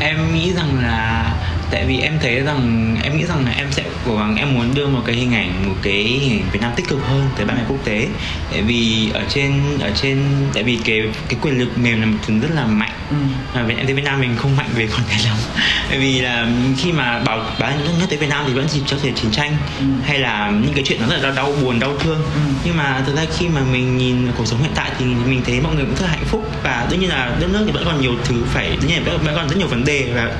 Em 0.00 0.34
nghĩ 0.34 0.52
rằng 0.52 0.82
là 0.82 1.32
tại 1.70 1.84
vì 1.86 2.00
em 2.00 2.18
thấy 2.22 2.40
rằng 2.40 2.96
em 3.02 3.16
nghĩ 3.16 3.24
rằng 3.24 3.44
là 3.44 3.50
em 3.50 3.66
sẽ 3.70 3.82
cố 4.06 4.16
gắng 4.16 4.36
em 4.36 4.54
muốn 4.54 4.74
đưa 4.74 4.86
một 4.86 5.02
cái 5.06 5.16
hình 5.16 5.34
ảnh 5.34 5.68
một 5.68 5.74
cái 5.82 6.02
hình 6.02 6.40
ảnh 6.40 6.50
Việt 6.52 6.60
Nam 6.62 6.72
tích 6.76 6.88
cực 6.88 6.98
hơn 7.06 7.28
tới 7.36 7.46
bạn 7.46 7.56
bè 7.56 7.62
quốc 7.68 7.78
tế 7.84 8.08
tại 8.52 8.62
vì 8.62 9.10
ở 9.14 9.22
trên 9.28 9.52
ở 9.80 9.90
trên 10.02 10.22
tại 10.54 10.62
vì 10.62 10.78
cái 10.84 11.02
cái 11.28 11.38
quyền 11.42 11.58
lực 11.58 11.78
mềm 11.78 12.00
là 12.00 12.06
một 12.06 12.18
thứ 12.26 12.38
rất 12.38 12.50
là 12.54 12.66
mạnh 12.66 12.92
ừ. 13.10 13.16
và 13.54 13.74
em 13.76 13.86
thấy 13.86 13.94
Việt 13.94 14.04
Nam 14.04 14.20
mình 14.20 14.36
không 14.36 14.56
mạnh 14.56 14.68
về 14.74 14.88
con 14.92 15.00
cái 15.08 15.20
lắm 15.24 15.36
tại 15.88 15.98
vì 15.98 16.20
là 16.20 16.48
khi 16.78 16.92
mà 16.92 17.18
bảo 17.18 17.46
báo 17.58 17.72
nhất 17.98 18.06
tới 18.08 18.18
Việt 18.18 18.28
Nam 18.28 18.44
thì 18.46 18.52
vẫn 18.52 18.66
chỉ 18.72 18.80
cho 18.86 18.96
thể 19.02 19.12
chiến 19.12 19.30
tranh 19.30 19.56
ừ. 19.78 19.84
hay 20.06 20.18
là 20.18 20.50
những 20.50 20.74
cái 20.74 20.84
chuyện 20.86 21.00
nó 21.00 21.06
rất 21.06 21.22
là 21.22 21.30
đau 21.30 21.52
buồn 21.62 21.78
đau 21.78 21.96
thương 21.98 22.22
ừ. 22.34 22.40
nhưng 22.64 22.76
mà 22.76 23.02
thực 23.06 23.16
ra 23.16 23.22
khi 23.38 23.48
mà 23.48 23.60
mình 23.72 23.98
nhìn 23.98 24.28
cuộc 24.36 24.46
sống 24.46 24.62
hiện 24.62 24.72
tại 24.74 24.90
thì 24.98 25.04
mình 25.04 25.42
thấy 25.46 25.60
mọi 25.60 25.74
người 25.74 25.84
cũng 25.84 25.94
rất 25.94 26.06
là 26.06 26.10
hạnh 26.10 26.24
phúc 26.26 26.50
và 26.62 26.86
đương 26.90 27.00
nhiên 27.00 27.10
là 27.10 27.36
đất 27.40 27.50
nước 27.52 27.62
thì 27.66 27.72
vẫn 27.72 27.84
còn 27.84 28.00
nhiều 28.00 28.12
thứ 28.24 28.42
phải 28.46 28.68
đương 28.80 28.90
nhiên 28.90 29.04
vẫn 29.04 29.34
còn 29.34 29.48
rất 29.48 29.56
nhiều 29.56 29.68
vấn 29.68 29.84
đề 29.84 30.08
và 30.14 30.30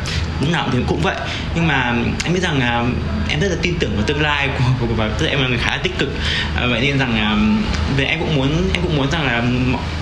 lúc 0.41 0.51
nào 0.51 0.69
thì 0.73 0.79
cũng 0.87 1.01
vậy. 1.01 1.17
Nhưng 1.55 1.67
mà 1.67 1.95
em 2.25 2.35
biết 2.35 2.43
rằng 2.43 2.57
uh, 2.57 3.31
em 3.31 3.41
rất 3.41 3.49
là 3.49 3.57
tin 3.63 3.75
tưởng 3.79 3.97
vào 3.97 4.05
tương 4.07 4.23
lai 4.23 4.49
của, 4.59 4.65
của, 4.81 4.87
của 4.87 4.95
và 4.95 5.11
em 5.29 5.43
là 5.43 5.49
người 5.49 5.59
khá 5.59 5.71
là 5.71 5.79
tích 5.83 5.99
cực. 5.99 6.09
Uh, 6.09 6.71
vậy 6.71 6.81
nên 6.81 6.99
rằng 6.99 7.13
uh, 7.13 7.99
về 7.99 8.05
em 8.05 8.21
cũng 8.21 8.37
muốn 8.37 8.49
em 8.75 8.83
cũng 8.83 8.97
muốn 8.97 9.11
rằng 9.11 9.27
là 9.27 9.43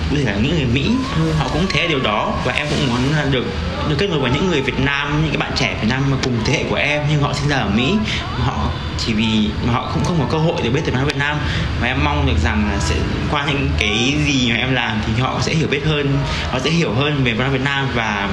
có 0.09 0.15
thể 0.17 0.23
là 0.23 0.37
những 0.41 0.55
người 0.55 0.65
Mỹ 0.65 0.91
họ 1.37 1.47
cũng 1.53 1.65
thế 1.69 1.87
điều 1.87 1.99
đó 1.99 2.33
và 2.45 2.53
em 2.53 2.67
cũng 2.69 2.87
muốn 2.87 3.31
được 3.31 3.45
được 3.89 3.95
kết 3.99 4.09
nối 4.09 4.19
với 4.19 4.31
những 4.31 4.47
người 4.47 4.61
Việt 4.61 4.79
Nam 4.79 5.21
những 5.21 5.31
cái 5.31 5.37
bạn 5.37 5.51
trẻ 5.55 5.77
Việt 5.81 5.87
Nam 5.89 6.03
mà 6.11 6.17
cùng 6.23 6.33
thế 6.45 6.53
hệ 6.53 6.63
của 6.69 6.75
em 6.75 7.01
nhưng 7.09 7.21
họ 7.21 7.33
sinh 7.33 7.49
ra 7.49 7.57
ở 7.57 7.69
Mỹ. 7.75 7.95
Họ 8.39 8.69
chỉ 8.97 9.13
vì 9.13 9.49
mà 9.67 9.73
họ 9.73 9.91
cũng 9.93 10.03
không 10.03 10.19
có 10.19 10.25
cơ 10.31 10.37
hội 10.37 10.61
để 10.63 10.69
biết 10.69 10.81
tiếng 10.85 10.95
nói 10.95 11.05
Việt 11.05 11.17
Nam. 11.17 11.37
Và 11.81 11.87
em 11.87 12.03
mong 12.03 12.27
được 12.27 12.37
rằng 12.43 12.69
là 12.71 12.79
sẽ 12.79 12.95
qua 13.31 13.45
những 13.47 13.69
cái 13.79 14.13
gì 14.25 14.51
mà 14.51 14.57
em 14.57 14.73
làm 14.73 15.01
thì 15.07 15.21
họ 15.21 15.39
sẽ 15.41 15.53
hiểu 15.53 15.67
biết 15.67 15.85
hơn 15.85 16.17
họ 16.51 16.59
sẽ 16.59 16.69
hiểu 16.69 16.93
hơn 16.93 17.23
về 17.23 17.33
văn 17.33 17.47
hóa 17.47 17.57
Việt 17.57 17.63
Nam 17.63 17.87
và 17.95 18.29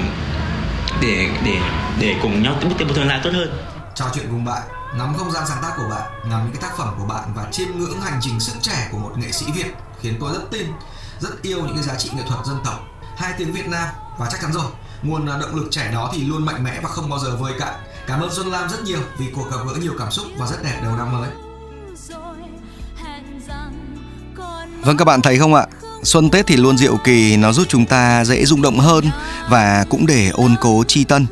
để 1.00 1.30
để 1.44 1.60
để 2.00 2.16
cùng 2.22 2.42
nhau 2.42 2.54
bước 2.62 2.74
tiếp 2.78 2.84
một 2.84 2.92
tương 2.96 3.08
lai 3.08 3.20
tốt 3.24 3.30
hơn. 3.32 3.64
Trò 3.94 4.04
chuyện 4.14 4.26
cùng 4.30 4.44
bạn 4.44 4.62
ngắm 4.98 5.14
không 5.18 5.32
gian 5.32 5.44
sáng 5.48 5.62
tác 5.62 5.72
của 5.76 5.88
bạn 5.90 6.30
ngắm 6.30 6.44
những 6.44 6.52
cái 6.52 6.62
tác 6.62 6.76
phẩm 6.76 6.94
của 6.98 7.04
bạn 7.04 7.24
và 7.34 7.48
chiêm 7.52 7.68
ngưỡng 7.78 8.00
hành 8.00 8.18
trình 8.22 8.40
sức 8.40 8.52
trẻ 8.62 8.88
của 8.92 8.98
một 8.98 9.12
nghệ 9.16 9.32
sĩ 9.32 9.46
việt 9.54 9.74
khiến 10.00 10.16
tôi 10.20 10.32
rất 10.32 10.50
tin 10.50 10.66
rất 11.20 11.42
yêu 11.42 11.58
những 11.58 11.74
cái 11.74 11.82
giá 11.82 11.94
trị 11.94 12.10
nghệ 12.16 12.22
thuật 12.28 12.46
dân 12.46 12.58
tộc. 12.64 12.80
Hai 13.16 13.32
tiếng 13.38 13.52
việt 13.52 13.68
nam 13.68 13.88
và 14.18 14.28
chắc 14.30 14.40
chắn 14.40 14.52
rồi 14.52 14.64
nguồn 15.02 15.26
động 15.26 15.54
lực 15.54 15.68
trẻ 15.70 15.90
đó 15.92 16.10
thì 16.14 16.24
luôn 16.24 16.44
mạnh 16.44 16.64
mẽ 16.64 16.80
và 16.82 16.88
không 16.88 17.10
bao 17.10 17.18
giờ 17.18 17.36
vơi 17.36 17.52
cạn. 17.58 17.74
Cảm 18.06 18.20
ơn 18.20 18.34
xuân 18.34 18.46
lam 18.46 18.68
rất 18.68 18.82
nhiều 18.82 19.00
vì 19.18 19.26
cuộc 19.34 19.50
gặp 19.50 19.56
gỡ 19.66 19.74
nhiều 19.80 19.92
cảm 19.98 20.10
xúc 20.10 20.26
và 20.38 20.46
rất 20.46 20.62
đẹp 20.64 20.80
đầu 20.82 20.96
năm 20.96 21.12
mới. 21.12 21.30
Vâng 24.82 24.96
các 24.96 25.04
bạn 25.04 25.22
thấy 25.22 25.38
không 25.38 25.54
ạ 25.54 25.66
Xuân 26.02 26.30
Tết 26.30 26.46
thì 26.46 26.56
luôn 26.56 26.78
diệu 26.78 26.96
kỳ, 26.96 27.36
nó 27.36 27.52
giúp 27.52 27.66
chúng 27.68 27.86
ta 27.86 28.24
dễ 28.24 28.44
rung 28.44 28.62
động 28.62 28.78
hơn 28.78 29.10
và 29.48 29.84
cũng 29.88 30.06
để 30.06 30.28
ôn 30.28 30.54
cố 30.60 30.84
chi 30.88 31.04
tân, 31.04 31.26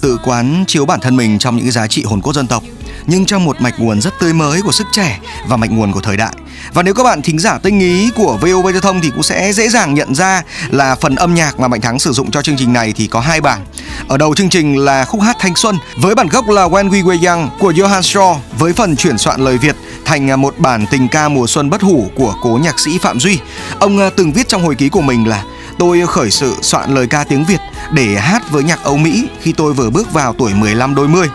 tự 0.00 0.18
quán 0.24 0.64
chiếu 0.66 0.86
bản 0.86 1.00
thân 1.00 1.16
mình 1.16 1.38
trong 1.38 1.56
những 1.56 1.70
giá 1.70 1.86
trị 1.86 2.04
hồn 2.04 2.20
cốt 2.20 2.32
dân 2.32 2.46
tộc. 2.46 2.62
Nhưng 3.06 3.26
trong 3.26 3.44
một 3.44 3.60
mạch 3.60 3.80
nguồn 3.80 4.00
rất 4.00 4.14
tươi 4.20 4.32
mới 4.32 4.62
của 4.62 4.72
sức 4.72 4.86
trẻ 4.92 5.20
và 5.48 5.56
mạch 5.56 5.70
nguồn 5.70 5.92
của 5.92 6.00
thời 6.00 6.16
đại 6.16 6.32
và 6.74 6.82
nếu 6.82 6.94
các 6.94 7.02
bạn 7.02 7.22
thính 7.22 7.38
giả 7.38 7.58
tinh 7.58 7.80
ý 7.80 8.10
của 8.16 8.38
VOV 8.40 8.66
Giao 8.72 8.80
thông 8.80 9.00
thì 9.00 9.10
cũng 9.10 9.22
sẽ 9.22 9.52
dễ 9.52 9.68
dàng 9.68 9.94
nhận 9.94 10.14
ra 10.14 10.42
là 10.70 10.94
phần 10.94 11.14
âm 11.14 11.34
nhạc 11.34 11.60
mà 11.60 11.68
Mạnh 11.68 11.80
Thắng 11.80 11.98
sử 11.98 12.12
dụng 12.12 12.30
cho 12.30 12.42
chương 12.42 12.56
trình 12.56 12.72
này 12.72 12.92
thì 12.96 13.06
có 13.06 13.20
hai 13.20 13.40
bản. 13.40 13.60
Ở 14.08 14.16
đầu 14.16 14.34
chương 14.34 14.48
trình 14.48 14.78
là 14.78 15.04
khúc 15.04 15.20
hát 15.20 15.36
thanh 15.40 15.56
xuân 15.56 15.76
với 15.96 16.14
bản 16.14 16.28
gốc 16.28 16.48
là 16.48 16.68
When 16.68 16.90
We 16.90 17.04
Were 17.04 17.28
Young 17.28 17.50
của 17.58 17.72
Johann 17.72 18.00
Shaw 18.00 18.36
với 18.58 18.72
phần 18.72 18.96
chuyển 18.96 19.18
soạn 19.18 19.40
lời 19.40 19.58
Việt 19.58 19.76
thành 20.04 20.30
à, 20.30 20.36
một 20.36 20.58
bản 20.58 20.86
tình 20.90 21.08
ca 21.08 21.28
mùa 21.28 21.46
xuân 21.46 21.70
bất 21.70 21.82
hủ 21.82 22.06
của 22.14 22.34
cố 22.42 22.58
nhạc 22.62 22.80
sĩ 22.80 22.98
Phạm 22.98 23.20
Duy. 23.20 23.38
Ông 23.78 23.98
à, 23.98 24.10
từng 24.16 24.32
viết 24.32 24.48
trong 24.48 24.62
hồi 24.62 24.74
ký 24.74 24.88
của 24.88 25.02
mình 25.02 25.28
là 25.28 25.42
Tôi 25.78 26.06
khởi 26.06 26.30
sự 26.30 26.54
soạn 26.62 26.94
lời 26.94 27.06
ca 27.06 27.24
tiếng 27.24 27.44
Việt 27.44 27.60
để 27.92 28.06
hát 28.06 28.50
với 28.50 28.64
nhạc 28.64 28.82
Âu 28.82 28.96
Mỹ 28.96 29.28
khi 29.40 29.52
tôi 29.52 29.72
vừa 29.72 29.90
bước 29.90 30.12
vào 30.12 30.32
tuổi 30.32 30.54
15 30.54 30.94
đôi 30.94 31.08
mươi. 31.08 31.28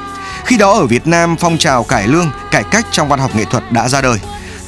Khi 0.46 0.58
đó 0.58 0.74
ở 0.74 0.86
Việt 0.86 1.08
Nam 1.08 1.36
phong 1.40 1.58
trào 1.58 1.84
cải 1.84 2.08
lương, 2.08 2.32
cải 2.52 2.64
cách 2.72 2.86
trong 2.92 3.08
văn 3.08 3.20
học 3.20 3.36
nghệ 3.36 3.46
thuật 3.46 3.72
đã 3.72 3.90
ra 3.90 4.02
đời. 4.02 4.20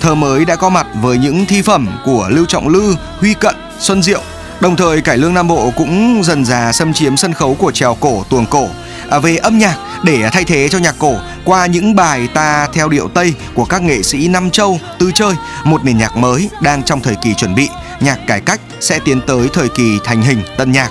Thơ 0.04 0.16
mới 0.16 0.46
đã 0.46 0.56
có 0.56 0.70
mặt 0.70 0.88
với 1.02 1.18
những 1.18 1.46
thi 1.46 1.62
phẩm 1.62 1.88
của 2.06 2.30
Lưu 2.32 2.46
Trọng 2.46 2.68
Lư, 2.68 2.96
Huy 3.20 3.34
Cận, 3.34 3.56
Xuân 3.80 4.04
Diệu. 4.04 4.22
Đồng 4.60 4.76
thời 4.76 5.02
cải 5.02 5.18
lương 5.18 5.34
Nam 5.34 5.48
Bộ 5.48 5.72
cũng 5.78 6.22
dần 6.24 6.46
dà 6.46 6.72
xâm 6.72 6.94
chiếm 6.94 7.18
sân 7.18 7.34
khấu 7.34 7.54
của 7.54 7.72
trèo 7.72 7.96
cổ, 7.96 8.24
tuồng 8.30 8.46
cổ. 8.46 8.68
À, 9.10 9.20
về 9.20 9.38
âm 9.38 9.58
nhạc 9.58 9.78
để 10.04 10.30
thay 10.32 10.44
thế 10.44 10.70
cho 10.70 10.78
nhạc 10.78 10.96
cổ 11.00 11.16
qua 11.46 11.66
những 11.66 11.96
bài 11.96 12.28
ta 12.34 12.68
theo 12.74 12.90
điệu 12.90 13.08
Tây 13.14 13.34
của 13.54 13.66
các 13.66 13.82
nghệ 13.82 14.04
sĩ 14.04 14.28
Nam 14.28 14.50
Châu, 14.50 14.80
Tư 15.00 15.12
Chơi, 15.16 15.34
một 15.64 15.86
nền 15.86 15.98
nhạc 15.98 16.18
mới 16.18 16.50
đang 16.62 16.84
trong 16.84 17.02
thời 17.02 17.16
kỳ 17.16 17.34
chuẩn 17.34 17.56
bị, 17.56 17.70
nhạc 18.00 18.20
cải 18.28 18.42
cách 18.42 18.62
sẽ 18.80 19.00
tiến 19.06 19.22
tới 19.28 19.50
thời 19.54 19.70
kỳ 19.70 20.00
thành 20.04 20.22
hình 20.22 20.42
tân 20.58 20.72
nhạc. 20.72 20.90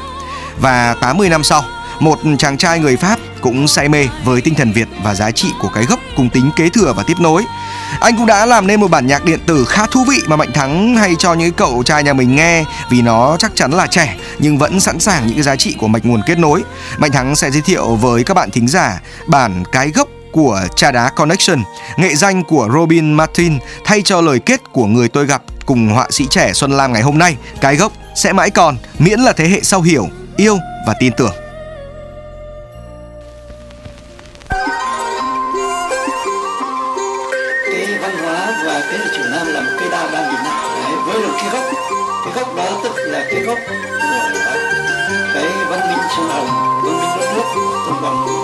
Và 0.61 0.95
80 1.01 1.29
năm 1.29 1.45
sau, 1.45 1.65
một 2.01 2.19
chàng 2.39 2.57
trai 2.57 2.79
người 2.79 2.97
Pháp 2.97 3.19
cũng 3.41 3.69
say 3.69 3.89
mê 3.89 4.09
với 4.25 4.41
tinh 4.41 4.55
thần 4.55 4.73
Việt 4.73 4.89
và 5.03 5.15
giá 5.15 5.31
trị 5.31 5.49
của 5.61 5.69
cái 5.69 5.85
gốc 5.85 6.01
cùng 6.17 6.31
tính 6.31 6.51
kế 6.57 6.69
thừa 6.69 6.93
và 6.97 7.03
tiếp 7.03 7.21
nối. 7.21 7.43
Anh 8.01 8.17
cũng 8.17 8.27
đã 8.27 8.47
làm 8.47 8.67
nên 8.67 8.81
một 8.81 8.91
bản 8.91 9.07
nhạc 9.07 9.25
điện 9.25 9.41
tử 9.47 9.65
khá 9.65 9.87
thú 9.87 10.05
vị 10.09 10.21
mà 10.27 10.37
Mạnh 10.37 10.53
Thắng 10.55 10.97
hay 10.97 11.15
cho 11.19 11.35
những 11.35 11.53
cậu 11.53 11.83
trai 11.83 12.03
nhà 12.03 12.13
mình 12.13 12.37
nghe 12.37 12.65
vì 12.91 13.03
nó 13.03 13.37
chắc 13.39 13.53
chắn 13.55 13.73
là 13.73 13.87
trẻ 13.87 14.17
nhưng 14.39 14.59
vẫn 14.59 14.81
sẵn 14.81 15.01
sàng 15.01 15.27
những 15.27 15.37
cái 15.37 15.43
giá 15.43 15.57
trị 15.57 15.75
của 15.79 15.89
mạch 15.89 16.05
nguồn 16.05 16.23
kết 16.27 16.39
nối. 16.39 16.63
Mạnh 16.99 17.13
Thắng 17.13 17.37
sẽ 17.37 17.51
giới 17.51 17.63
thiệu 17.63 17.97
với 17.97 18.25
các 18.25 18.35
bạn 18.35 18.51
thính 18.51 18.69
giả 18.69 19.01
bản 19.27 19.65
cái 19.73 19.91
gốc 19.91 20.09
của 20.33 20.61
Trà 20.77 20.91
Đá 20.91 21.09
Connection, 21.09 21.63
nghệ 21.97 22.15
danh 22.15 22.45
của 22.45 22.69
Robin 22.75 23.13
Martin 23.13 23.59
thay 23.85 24.03
cho 24.03 24.21
lời 24.21 24.39
kết 24.39 24.61
của 24.73 24.87
người 24.87 25.09
tôi 25.09 25.27
gặp 25.27 25.43
cùng 25.67 25.89
họa 25.89 26.07
sĩ 26.11 26.27
trẻ 26.31 26.53
Xuân 26.55 26.71
Lam 26.71 26.93
ngày 26.93 27.03
hôm 27.03 27.19
nay. 27.19 27.37
Cái 27.61 27.77
gốc 27.77 27.93
sẽ 28.15 28.33
mãi 28.33 28.51
còn 28.51 28.77
miễn 28.99 29.21
là 29.21 29.33
thế 29.33 29.49
hệ 29.49 29.61
sau 29.63 29.83
hiểu, 29.83 30.09
yêu 30.37 30.59
và 30.87 30.95
tin 31.01 31.13
tưởng. 31.17 31.42
Cái 41.43 41.51
gốc 41.53 41.65
cái 42.25 42.33
gốc 42.35 42.57
đó 42.57 42.81
tức 42.85 42.93
là 42.97 43.27
cái 43.31 43.41
gốc, 43.41 43.59
cái 45.35 45.47
văn 45.71 45.81
minh 45.89 46.09
sông 46.17 46.29
hồng 46.29 46.47
văn 46.85 46.93
minh 46.93 47.11
đất 47.17 47.27
nước 47.35 47.85
trong 47.87 48.03
vòng 48.03 48.42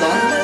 có 0.00 0.08
yêu 0.08 0.35